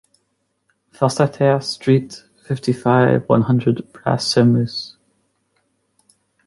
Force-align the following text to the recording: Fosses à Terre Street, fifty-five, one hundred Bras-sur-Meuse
Fosses 0.91 1.19
à 1.19 1.27
Terre 1.27 1.61
Street, 1.61 2.07
fifty-five, 2.49 3.23
one 3.29 3.43
hundred 3.47 3.85
Bras-sur-Meuse 3.93 4.97